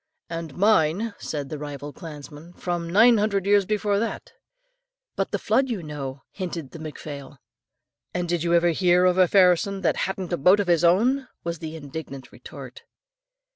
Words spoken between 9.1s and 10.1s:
a Phairson that